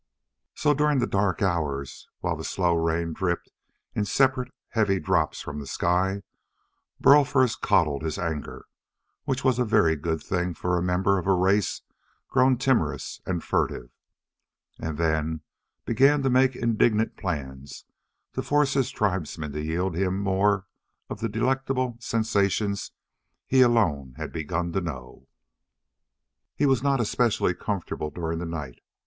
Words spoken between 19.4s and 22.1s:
to yield him more of the delectable